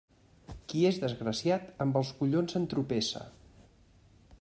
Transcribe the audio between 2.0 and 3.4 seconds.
els collons entropessa.